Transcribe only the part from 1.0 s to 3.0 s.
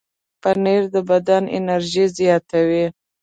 بدن انرژي زیاتوي.